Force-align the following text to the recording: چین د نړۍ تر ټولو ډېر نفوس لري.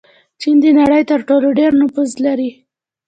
چین 0.41 0.55
د 0.63 0.65
نړۍ 0.79 1.01
تر 1.11 1.19
ټولو 1.27 1.47
ډېر 1.59 1.71
نفوس 1.81 2.11
لري. 2.25 2.51